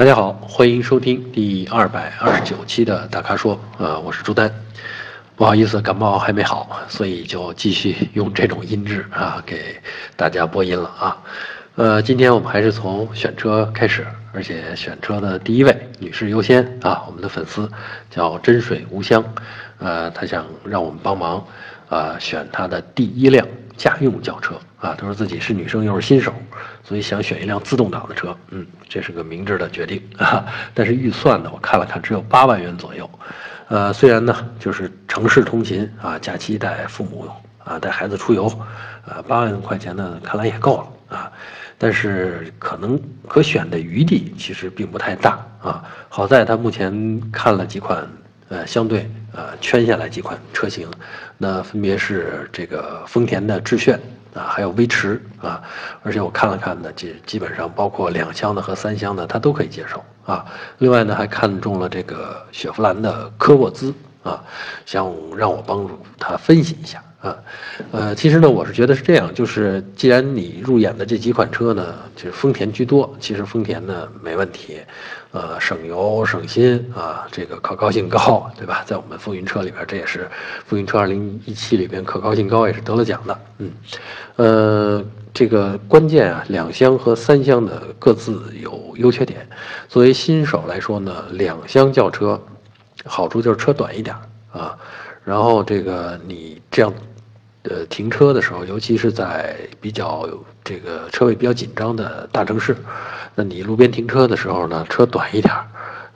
[0.00, 4.50] 大家好，欢迎收听第二百二十九期的大咖说，呃，我是朱丹。
[5.36, 9.76] 不好意思，感冒还没好，所以就继续用这种音质啊给
[10.16, 11.22] 大家播音了啊。
[11.74, 17.70] 呃，今天我们还是从选车开始，而且选车的第一位女士优先啊，我们的粉丝
[18.08, 19.22] 叫真水无香，
[19.80, 21.46] 呃，她想让我们帮忙
[21.90, 23.46] 啊选她的第一辆
[23.80, 26.34] 家用轿车啊，她说自己是女生又是新手，
[26.84, 30.44] 所以想选一辆自动挡的车，嗯，这是个明智的决定啊，
[30.74, 33.08] 但是预算呢，我看了看只有八万元左右。
[33.68, 37.26] 呃，虽然呢，就是城市通勤啊，假期带父母
[37.64, 38.52] 啊，带孩子出游，
[39.06, 40.76] 呃，八万块钱呢，看来也够
[41.08, 41.32] 了啊。
[41.78, 45.82] 但是可能可选的余地其实并不太大啊。
[46.10, 48.06] 好在他目前看了几款，
[48.50, 50.86] 呃，相对呃圈下来几款车型，
[51.38, 53.98] 那分别是这个丰田的致炫。
[54.32, 55.60] 啊，还有威驰啊，
[56.04, 60.46] 而且我看了看呢，基基本上包括两厢的和三厢的，他都可以接受啊。
[60.78, 63.92] 另外呢，还看中了这个雪佛兰的科沃兹
[64.22, 64.40] 啊，
[64.86, 67.36] 想让我帮助他分析一下啊。
[67.92, 74.78] 呃，其实呢，我是觉得是这样，就是既然你入眼的这几款车呢，就是丰田居多，其实丰田呢没问题。
[75.32, 78.82] 呃，省油省心啊，这个可靠性高，对吧？
[78.84, 80.28] 在我们风云车里边，这也是
[80.66, 83.40] 风云车2017里边可靠性高，也是得了奖的。
[83.58, 83.70] 嗯，
[84.34, 89.48] 呃，这个关键啊，两厢和三厢的各自有优缺点。
[89.88, 92.42] 作为新手来说呢，两厢轿车
[93.04, 94.16] 好处就是车短一点
[94.52, 94.76] 啊，
[95.24, 96.92] 然后这个你这样。
[97.64, 100.26] 呃，停车的时候，尤其是在比较
[100.64, 102.74] 这个车位比较紧张的大城市，
[103.34, 105.66] 那你路边停车的时候呢，车短一点儿，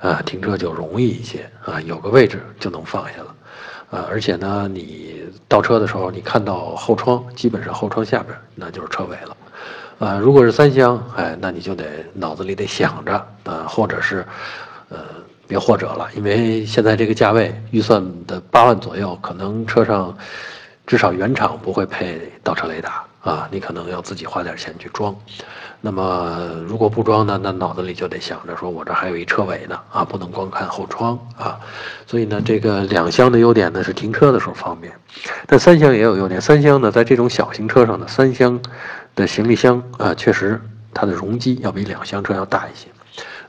[0.01, 3.35] 啊，停车就容易一些啊，有个位置就能放下了，
[3.91, 9.37] 啊，而且呢，你倒车的时候，你看到后窗，基本上后窗下边那就是车尾了，
[9.99, 13.13] 啊，如果是三厢，哎，那你就得脑子里得想着
[13.45, 14.25] 啊，或者是，
[14.89, 14.99] 呃，
[15.47, 20.17] 别或者了，因为现在这个价位，预算的八万左右，可能车上。
[20.87, 25.17] 至少原厂不会配倒车雷达啊，你可能要自己花点钱去装。
[25.81, 31.59] 那么如果不装呢，那脑子里就得想着说，我这还有一车尾呢啊，不能光看后窗啊。
[32.07, 34.93] 所以呢，这个两厢的优点呢是停车的时候方便，
[35.47, 36.39] 但三厢也有优点。
[36.39, 38.61] 三厢呢，在这种小型车上呢，三厢
[39.15, 40.61] 的行李箱啊，确实
[40.93, 42.89] 它的容积要比两厢车要大一些。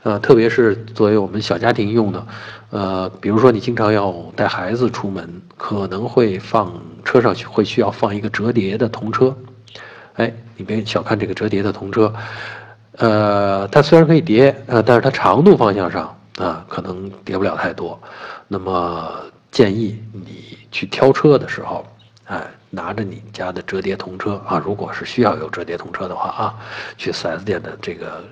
[0.06, 2.26] 呃，特别是作为我们小家庭用的，
[2.70, 9.36] 呃，比如说你经常要带孩子出门，可能会放车上去，会需要放一个折叠的童车。
[10.14, 12.14] 哎，你别小看这个折叠的童车，
[12.98, 18.00] 呃，它虽然可以叠，呃，但是它长度方向上啊，可能叠不了太多。
[18.46, 19.10] 那么
[19.50, 21.84] 建议你去挑车的时候，
[22.26, 26.54] 哎，拿着你家的折叠童车啊，如果是需要有折叠童车的话啊，
[26.96, 28.22] 去 4S 店的这个。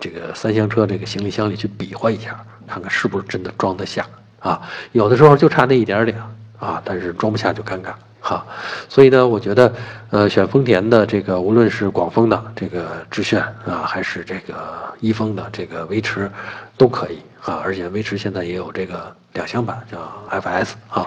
[0.00, 4.04] 这个三厢车这个行李箱里去比划一下，看看是不是真的装得下
[4.40, 4.60] 啊？
[4.90, 6.20] 有的时候就差那一点点
[6.58, 8.44] 啊，但是装不下就尴尬哈。
[8.88, 9.72] 所以呢，我觉得，
[10.10, 16.28] 呃，选丰田的这个，无论是广丰的这个致炫啊，还是这个一丰的这个威驰，
[16.76, 17.60] 都可以啊。
[17.62, 19.98] 而且威驰现在也有这个两厢版叫
[20.30, 21.06] FS 啊。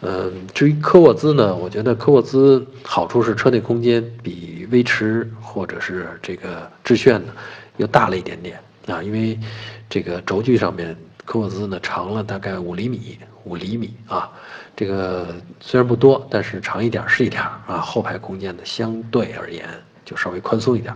[0.00, 7.32] 嗯，至于科沃兹呢，我觉得科沃兹好处是车内空间比威驰或者是这个致炫呢。
[7.78, 9.38] 又大了一点点啊，因为
[9.88, 14.28] 这个轴距上面，科沃兹呢长了大概五厘米，五厘米啊，
[14.74, 15.28] 这个
[15.60, 17.78] 虽然不多，但是长一点是一点啊。
[17.78, 19.64] 后排空间呢相对而言
[20.04, 20.92] 就稍微宽松一点。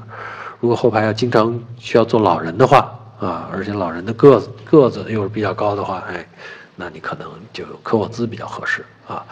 [0.58, 6.28] 如果后排要经常需要坐老人的话啊，而且老人的个子个子又是比较高的话，哎，
[6.77, 9.27] 那你可能就科沃兹比较合适啊。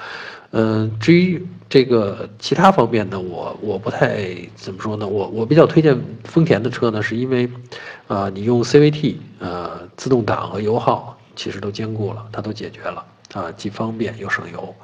[0.52, 7.48] 嗯，至于这个其他方面呢，我我不太怎么说呢，我我比较推荐丰田的车呢，是因为，
[8.08, 14.74] 啊，你用 CVT，呃，自动挡和油耗其实都兼顾了，它都解决了，啊，既方便又省油。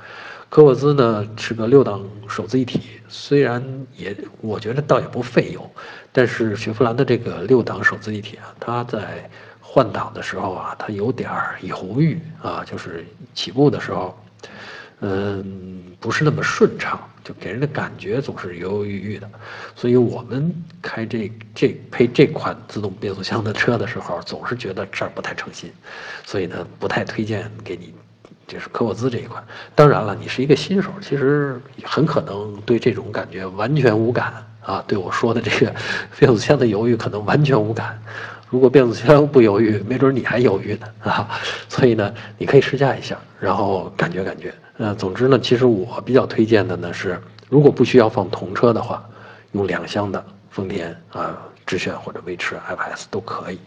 [0.49, 3.61] 科沃兹呢是个六档手自一体，虽然
[3.97, 5.69] 也我觉得倒也不费油，
[6.13, 9.29] 但是雪佛兰的这个六档手自一体啊，它在
[9.77, 13.05] 换挡的时候啊，它有点儿犹豫啊，就是
[13.35, 14.19] 起步的时候。
[15.01, 19.29] 嗯，不是那么顺畅，就给人的感觉总是犹犹豫豫的，
[19.75, 25.71] 所以我们开这这配这款自动变速箱的车的时候，总是觉得这儿不太诚心，
[26.25, 27.93] 所以呢，不太推荐给你，
[28.47, 29.45] 就是科沃兹这一款。
[29.75, 35.75] 当然了，你是一个新手，其实很可能对这种感觉完全无感啊，对我说的这个
[36.19, 38.01] 变速箱的犹豫可能完全无感。
[38.49, 41.29] 如果变速箱不犹豫，没准你还犹豫呢啊！
[41.69, 44.55] 所以呢，你可以试驾一下，然后感觉感觉。
[44.79, 49.05] 呃，总之呢，其实我比较推荐的呢是，如果不需要放童车的话，
[49.53, 53.59] 用两厢的丰田啊，致炫或者威驰 FS 都可以。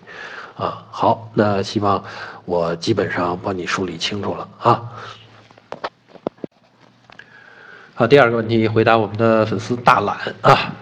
[0.55, 2.03] 啊，好，那希望
[2.45, 4.83] 我基本上帮你梳理清楚了啊。
[7.95, 10.73] 好，第二个问题回答我们的粉丝大懒啊，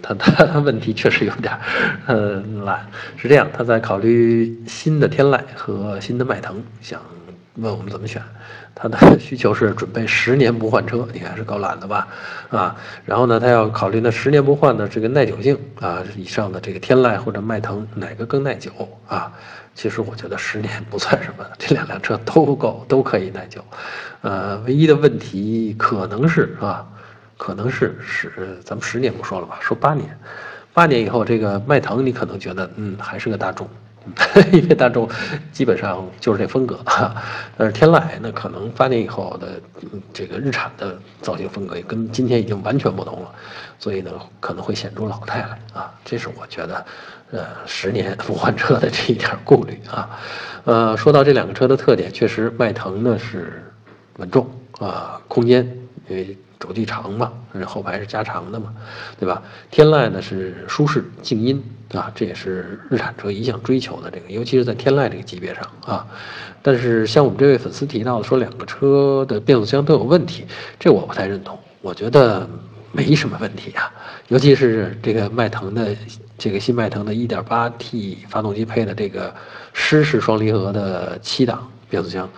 [0.00, 1.58] 他他他问题确实有点，
[2.06, 2.86] 呃，懒
[3.16, 7.00] 是这样，他在考虑新的天籁和新的迈腾，想
[7.56, 8.22] 问我们怎么选。
[8.74, 12.08] 他的需求是准备十年不换车，你看是够懒的吧？
[12.50, 12.74] 啊，
[13.04, 18.70] 然后呢，他要考虑那十年不换的这个耐久性啊，以上的这个天籁或者迈腾哪个更耐久
[19.06, 19.30] 啊？
[19.74, 23.62] 其实我觉得十年不算什么，这两辆车都够，都可以耐久。
[24.22, 26.88] 呃，唯一的问题可能是啊，
[27.42, 30.16] 可能是十，咱们十年不说了吧，说八年，
[30.72, 33.68] 八年以后这个迈腾你可能觉得嗯还是个大众。
[34.52, 35.08] 因为大众
[35.52, 36.78] 基本上就是这风格，
[37.56, 39.60] 但是天籁那可能八年以后的
[40.12, 43.32] 这个日产的造型风格也跟今天已经完全不同了，
[43.80, 46.86] 所以呢可能会显出老态来啊，这是我觉得，
[47.32, 50.10] 呃，十年不换车的这一点顾虑啊。
[50.64, 53.64] 呃，说到这两个车的特点，确实迈腾呢是
[54.18, 54.48] 稳重
[54.78, 55.64] 啊，空间
[56.08, 56.38] 因为。
[56.62, 58.72] 轴距长嘛，这后排是加长的嘛，
[59.18, 59.42] 对吧？
[59.72, 61.60] 天籁呢是舒适静音
[61.92, 66.06] 啊，这也是日产车一向追求的这个，尤其是在天籁这个级别上啊。
[66.62, 70.46] 但是像我们这位粉丝提到的，说两个车的变速箱都有问题，
[70.78, 71.58] 这我不太认同。
[71.80, 72.48] 我觉得
[72.92, 73.92] 没什么问题啊，
[74.28, 75.96] 尤其是这个迈腾的
[76.38, 79.34] 这个新迈腾的 1.8T 发动机配的这个
[79.72, 82.30] 湿式双离合的七档变速箱，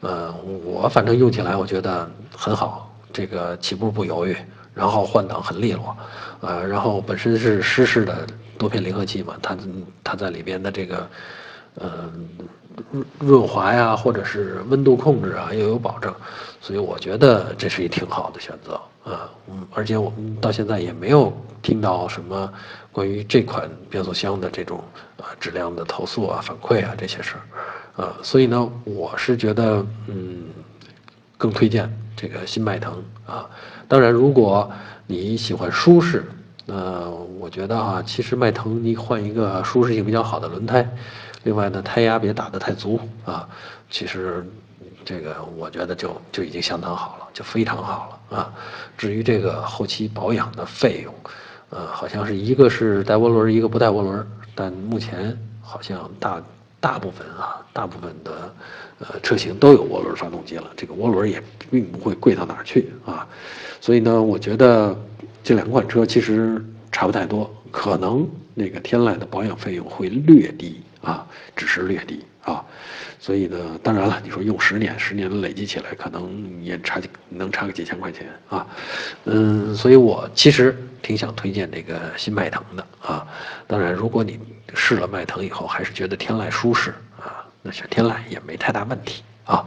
[0.00, 0.32] 呃，
[0.64, 2.85] 我反正用起来我觉得很好。
[3.12, 4.36] 这个起步不犹豫，
[4.74, 5.96] 然后换挡很利落，
[6.40, 8.26] 呃，然后本身是湿式的
[8.58, 9.56] 多片离合器嘛，它
[10.04, 11.08] 它在里边的这个，
[11.76, 12.12] 呃，
[12.90, 16.14] 润润滑呀，或者是温度控制啊，又有保证，
[16.60, 18.74] 所以我觉得这是一挺好的选择
[19.10, 21.32] 啊，嗯，而且我们到现在也没有
[21.62, 22.52] 听到什么
[22.92, 24.82] 关于这款变速箱的这种
[25.18, 27.34] 啊质量的投诉啊、反馈啊这些事
[27.96, 30.44] 儿，啊，所以呢，我是觉得嗯，
[31.38, 31.90] 更推荐。
[32.16, 33.48] 这个新迈腾啊，
[33.86, 34.70] 当然，如果
[35.06, 36.24] 你喜欢舒适，
[36.64, 40.88] 那我觉得啊，其实迈腾你换一个舒适性比较好的轮胎，
[41.42, 43.46] 另外呢，胎压别打得太足啊，
[43.90, 44.44] 其实
[45.04, 48.52] 这个我觉得就就已经相当好了，就非常好了啊。
[48.96, 51.14] 至于这个后期保养的费用，
[51.70, 56.42] 呃，好像是一个是带涡轮，一个不带涡轮，但目前好像大。
[56.78, 58.54] 大部分啊，大部分的
[58.98, 63.26] 呃车型都有涡轮发动机了，这个涡轮也并不会贵到哪儿去啊，
[63.80, 64.96] 所以呢，我觉得
[65.42, 72.64] 这两款车其实差不太多，可能那个天籁的保养费用会略低啊，只是略低啊，
[73.18, 78.66] 所以呢，当然了，你说用十年，十年累积起来可能也差能差个几千块钱啊，
[79.24, 83.26] 嗯，所以我其实挺想推荐这个新迈腾的啊，
[83.66, 84.38] 当然如果你。
[84.74, 89.66] 试了迈腾以后，还是觉得天籁舒适啊，那选天籁也没太大问题啊。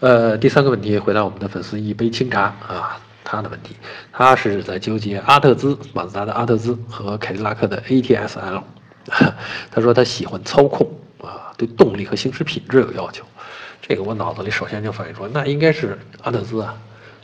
[0.00, 3.76] 呃，第三个问题回答我们的粉丝一杯清茶啊，他的问题，
[4.12, 8.64] 他是在纠结阿特兹，马自达的阿特兹和凯迪拉克的 ATS-L，
[9.70, 10.90] 他说他喜欢操控
[11.22, 13.24] 啊，对动力和行驶品质有要求，
[13.80, 16.74] 这个我脑子里首先就反映出，那应该是阿特兹啊，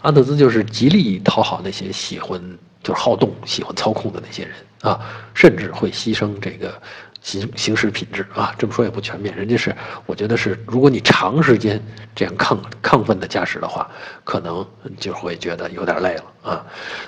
[0.03, 2.41] 阿特兹就是极力讨好那些喜欢。
[2.81, 5.00] 就是好动、喜欢操控的那些人啊，
[5.35, 6.81] 甚至会牺牲这个
[7.20, 8.55] 行行驶品质啊。
[8.59, 9.75] 这么说也不全面，人家是，
[10.07, 11.83] 我觉得是，如果你长时间
[12.14, 13.88] 这样亢亢奋的驾驶的话，
[14.25, 14.66] 可能
[14.99, 16.66] 就会觉得有点累了啊。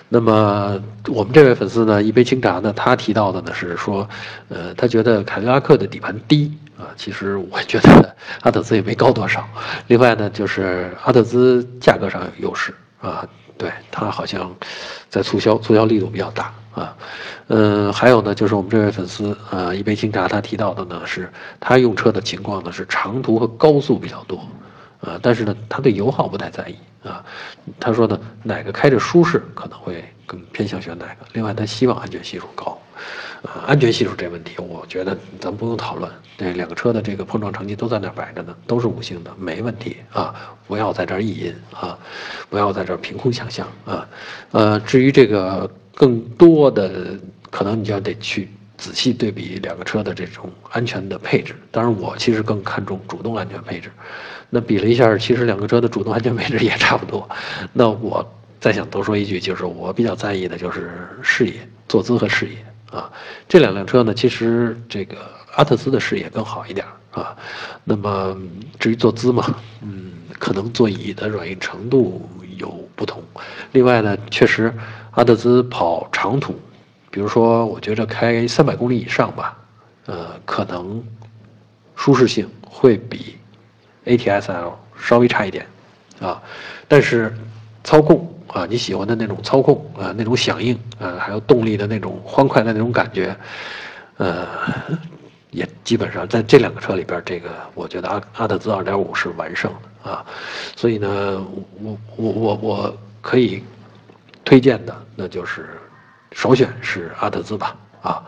[0.09, 4.09] 那么我们这位粉丝呢，一杯清茶呢，他提到的呢是说，
[4.49, 9.49] 呃，他觉得凯迪拉克的底盘低啊，其实我觉得阿特兹也没高多少。
[9.87, 13.27] 另外呢，就是阿特兹价格上有优势啊。
[13.61, 14.51] 对他好像
[15.11, 16.97] 在促销，促销力度比较大啊。
[17.49, 24.39] 嗯，还有呢，就是我们这位粉丝啊，一杯清茶，他提到的呢是，他用车的情况呢是长途和高速比较多，
[25.03, 26.77] 啊，但是呢，他对油耗不太在意
[27.07, 27.23] 啊。
[27.79, 31.27] 他说呢，哪个开着舒适，可能会更偏向选哪个。
[31.35, 32.81] 另外，他希望安全系数高。
[33.43, 36.11] 呃，安全系数这问题，我觉得咱不用讨论。
[36.37, 40.35] 那两个车的这个碰撞成绩都在那摆着呢，都是五星的，没问题啊！
[40.67, 41.99] 不要在这儿意淫啊，
[42.49, 44.09] 不要在这儿凭空想象啊。
[44.53, 47.19] 呃，至于这个更多的，
[47.51, 51.55] 可能你就要得去仔细对比两个车的这种安全的配置。
[51.71, 53.91] 当然，我其实更看重主动安全配置。
[54.49, 57.29] 那比了一下，其实两个车的主动安全配置 也差不多。
[57.73, 58.27] 那我
[58.59, 60.91] 再想多说一句，就是我比较在意的就是
[61.23, 61.53] 视野、
[61.87, 62.57] 坐姿和视野。
[62.91, 63.11] 啊，
[63.49, 65.17] 这两辆车呢，其实这个
[65.55, 67.37] 阿特兹的视野更好一点啊。
[67.85, 68.37] 那么
[68.79, 73.23] 至于坐姿嘛，嗯，可能座椅的软硬程度有不同。
[73.73, 74.73] 另外呢，确实
[75.13, 76.55] 阿特兹跑长途
[77.11, 79.59] 比如说，我觉着开三百公里以上吧，
[80.07, 81.03] 呃，可能
[81.97, 83.37] 舒适性会比
[84.05, 85.67] ATS-L 稍微差一点，
[86.21, 86.41] 啊，
[86.87, 87.37] 但是
[87.83, 93.37] 操控啊，你喜欢的那种操控啊，那种响应啊，还有动力的那种欢快的那种感觉，
[94.17, 94.47] 呃，
[95.51, 100.25] 也基本上在这两个车里边，这个我觉得阿阿特兹2.5是完胜啊，
[100.77, 101.45] 所以呢，
[101.83, 103.63] 我我我我可以
[104.45, 105.69] 推荐的那就是。
[106.33, 108.23] 首选是阿特兹吧，啊，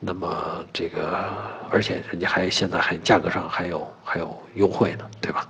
[0.00, 1.24] 那么这个，
[1.70, 5.46] 而且人家还现在还价格上还有还有优惠呢，对吧？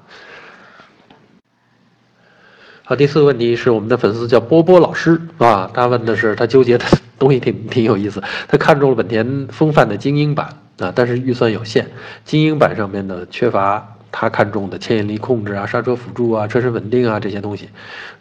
[2.89, 6.85] 好，第四个问题是我们的粉丝叫波波老师啊，他问的是他纠结的
[7.19, 10.47] 东西挺挺有意思，他看中了本田锋范的精英版
[10.79, 11.85] 啊，但是预算有限，
[12.25, 17.69] 精英版上面呢缺乏他看中的牵引力控制啊、刹车辅助啊、车身稳定啊这些东西，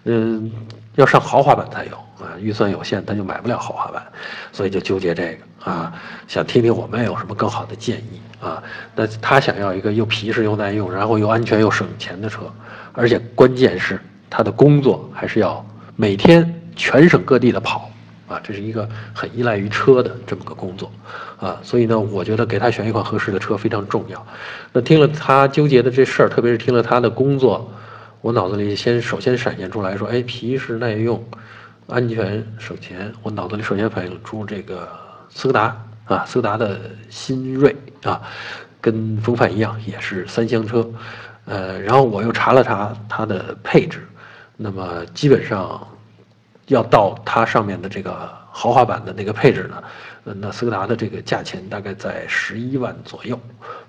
[0.06, 0.52] 嗯，
[0.96, 1.92] 要上豪华版才有。
[2.16, 4.02] 啊，预算有限，他就买不了豪华版，
[4.52, 5.94] 所以就纠结这个啊，
[6.28, 8.64] 想听听我们有什么更好的建议啊。
[8.96, 12.40] 那他想要一个又皮实又耐用，然后又安全又省钱的车，
[12.94, 15.66] 而且关键是他的工作还是要
[15.96, 17.90] 每天全省各地的跑
[18.28, 20.92] 啊，这是一个很依赖于车的这么个工作
[21.40, 21.60] 啊。
[21.64, 24.28] 所以呢，我觉得给他选一款合适的车非常重要。
[24.74, 27.72] 那听了他纠结的这事儿，特别是听了他的工作，
[28.22, 31.24] 我脑子里先首先闪现出来说，哎，皮实耐用。
[31.88, 34.90] 安全省钱，我脑子里首先反映出这个
[35.30, 36.80] 斯柯达啊，斯柯达的
[37.12, 38.20] 新锐啊，
[38.82, 40.84] 跟风范一样，也是三厢车，
[41.46, 44.00] 呃，然后我又查了查它的配置，
[44.58, 45.88] 那么基本上
[46.68, 49.84] 要到它上面的这个豪华版的那个配置呢，
[50.24, 53.40] 那斯柯达的这个价钱大概在十一万左右。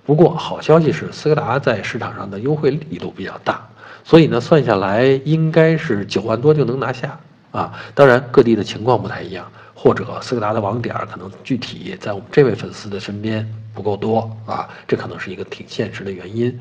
[0.05, 3.67] 不过好消息是，斯柯达在市场上的优惠力度比较大，
[4.05, 7.19] 所以呢，算下来应该是九万多就能拿下。
[7.51, 16.59] 啊，当然各地的情况不太一样，或者斯柯达的网点可能具体在我们这位粉丝的身边不够多啊，这可能是一个挺现实的原因。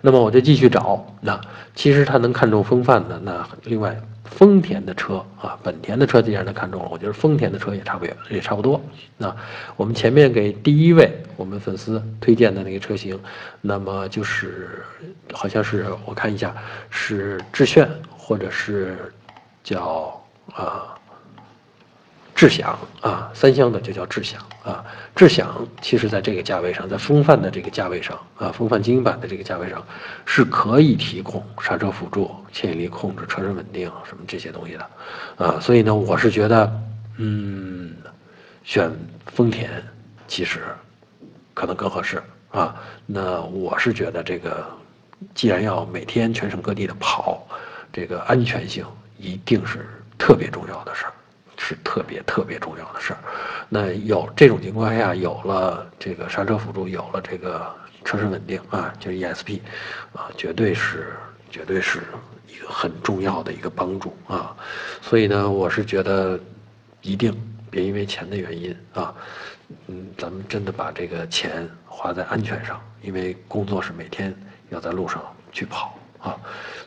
[0.00, 1.40] 那么我就继续找，那
[1.74, 8.80] 其实他能看中风范的，那另外丰田的车啊，本田的车既然他看中了，我觉得丰田的车也差不远，也差不多。
[9.16, 9.34] 那
[9.76, 13.18] 我们前面给第一位我们粉丝推荐的那个车型，
[13.60, 14.82] 那么就是
[15.32, 16.54] 好像是我看一下
[16.90, 19.12] 是致炫或者是
[19.64, 20.17] 叫。
[20.54, 20.98] 啊，
[22.34, 24.84] 智享啊，三厢的就叫智享啊。
[25.14, 29.84] 智享其实在这个价位上，在风范的这个价位上啊，风范精英版的这个价位上，
[30.24, 35.58] 是可以提供刹车辅助、牵引力控制、车身稳定什么这些东西的啊。
[35.60, 36.80] 所以呢，我是觉得，
[37.16, 37.96] 嗯，
[38.62, 38.90] 选
[39.26, 39.70] 丰田
[40.28, 40.60] 其实
[41.54, 42.76] 可能更合适啊。
[43.06, 44.64] 那我是觉得这个，
[45.34, 47.44] 既然要每天全省各地的跑，
[47.92, 48.86] 这个安全性
[49.18, 49.84] 一定是。
[50.18, 51.12] 特别重要的事儿，
[51.56, 53.18] 是特别特别重要的事儿。
[53.68, 59.60] 那有这种情况下，有了这个刹车辅助，有了这个车身稳定啊，就是 ESP，
[60.12, 61.14] 啊，绝对是
[61.50, 62.00] 绝对是
[62.46, 64.56] 一个很重要的一个帮助啊。
[65.02, 66.38] 所以呢，我是觉得
[67.02, 67.34] 一定
[67.70, 69.14] 别因为钱的原因啊，
[69.86, 74.34] 嗯，咱们真的把这个钱花在安全上，因为工作是每天
[74.70, 75.22] 要在路上
[75.52, 76.36] 去跑啊。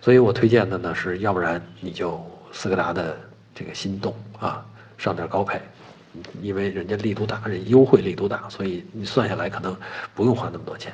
[0.02, 2.26] 所以我推荐的呢是，要不然你就。
[2.52, 3.18] 斯柯达的
[3.54, 4.66] 这个心动啊，
[4.98, 5.62] 上点高配，
[6.42, 9.76] 因为人家力度大，人优惠力度大，所以你算下来可能
[10.14, 10.94] 不用花那么多钱。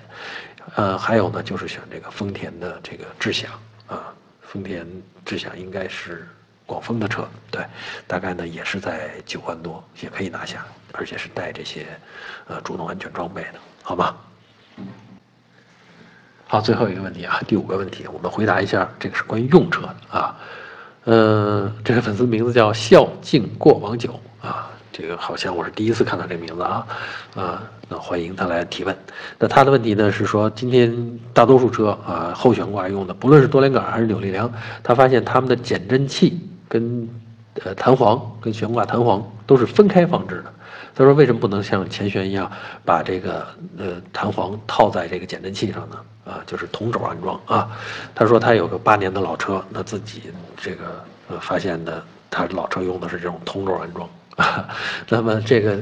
[0.76, 3.52] 呃，还有呢，就是选这个丰田的这个智享
[3.88, 4.86] 啊，丰田
[5.26, 6.28] 智享应该是
[6.66, 7.66] 广丰的车，对，
[8.06, 11.88] 大概呢也是在九万多，也可以拿下，而且是带这些
[12.48, 14.16] 呃主动安全装备的，好吗？
[16.48, 20.38] 好，最后一个问题啊，第五个问题，我们回答一下，这个是关于用车的啊。
[21.10, 26.86] 嗯，这个粉丝名字叫孝敬过往久啊，这个好像我是第一次看到这名字啊，
[27.34, 28.94] 啊，那欢迎他来提问。
[29.40, 30.94] 那他的问题呢是说，今天
[31.34, 34.52] 大多数车啊后悬挂用的，不论是多连杆还是扭力梁，
[34.84, 36.38] 他发现他们的减震器
[36.68, 37.08] 跟
[37.64, 40.54] 呃弹簧跟悬挂弹簧都是分开放置的。
[40.96, 42.52] 他说为什么不能像前悬一样
[42.84, 43.48] 把这个
[43.78, 45.98] 呃弹簧套在这个减震器上呢？
[46.26, 47.70] 啊，就是同轴安装啊。
[48.16, 50.24] 他说他有个八年的老车，那自己
[50.58, 54.10] 这个呃发现的，他老车用的是这种同轴安装。
[55.08, 55.80] 那么这个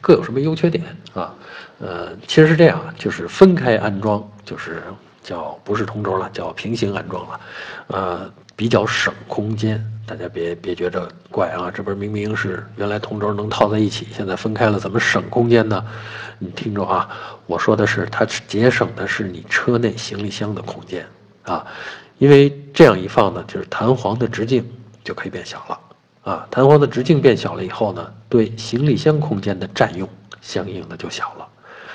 [0.00, 1.34] 各有什么优缺点啊？
[1.80, 4.82] 呃，其实是这样，就是分开安装，就是
[5.22, 7.40] 叫不是同轴了，叫平行安装了，
[7.88, 9.84] 呃，比较省空间。
[10.06, 15.84] 大家别别觉着怪啊，这不是明明是原来同轴能套在一起，现在分开了，怎么省空间呢？
[16.38, 17.08] 你听着啊，
[17.46, 21.04] 我说的是它节省的是你车内行李箱的空间
[21.42, 21.66] 啊，
[22.18, 24.64] 因为这样一放呢，就是弹簧的直径
[25.02, 25.80] 就可以变小了
[26.22, 30.08] 啊，弹簧的直径变小了以后呢，对行李箱空间的占用
[30.40, 31.48] 相应的就小了。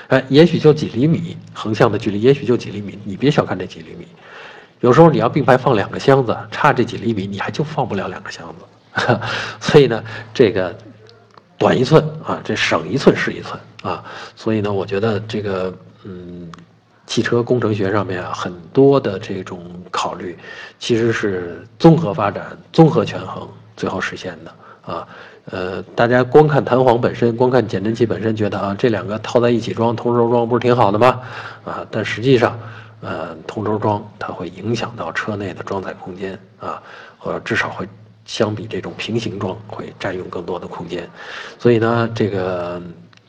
[0.09, 4.05] 哎，也许就几厘米，横向的距离也许就几厘米，你别小看这几厘米。
[4.79, 8.65] 有时候你要并排放两个箱子，差这几厘米，你还就放不了两个箱子。
[9.59, 10.03] 所以呢，
[10.33, 10.75] 这个
[11.57, 14.03] 短一寸啊，这省一寸是一寸啊。
[14.35, 16.51] 所以呢，我觉得这个嗯，
[17.05, 19.59] 汽车工程学上面啊，很多的这种
[19.91, 20.37] 考虑，
[20.79, 25.07] 其实是综合发展、综合权衡最后实现的啊。
[25.49, 31.21] 呃，大家光看弹簧本身，光看减震器本身，觉得啊，这两个套在一起装，同时装不是挺好的吗？
[31.63, 32.59] 啊，但实际上，
[33.01, 36.81] 呃，同轴装它会影响到车内的装载空间啊，
[37.17, 37.87] 或者至少会
[38.25, 41.09] 相比这种平行装会占用更多的空间，
[41.59, 42.81] 所以呢，这个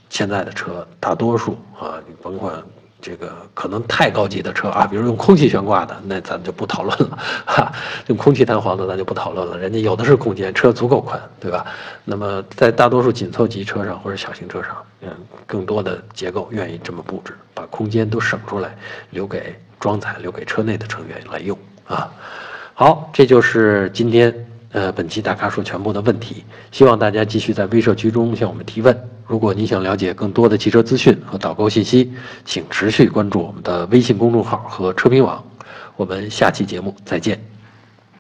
[0.09, 2.63] 现在的车大多数啊，你甭管。
[3.01, 7.73] 这个可能太高级的车啊，比如用空气悬挂的，那咱就不讨论了 哈。
[8.09, 9.57] 用空气弹簧的，咱就不讨论了。
[9.57, 11.65] 人家有的是空间，车足够宽，对吧？
[12.05, 15.11] 那么在大多数紧凑级车上或者小型车上，嗯，
[15.47, 18.77] 更多的结构愿意这么布置，把空间都省出来，
[19.11, 22.11] 留给装载，留给车内的成员来用啊。
[22.75, 24.35] 好，这就是今天
[24.73, 26.45] 呃本期大咖说全部的问题。
[26.73, 29.09] 希望大家继续在微社区中向我们提问。
[29.29, 32.11] 如果你想了解更多的汽车资讯和导购信息，
[32.47, 35.45] 请持续关注我们的微信公众号和车评网。
[35.97, 37.39] 我们下期节目再见。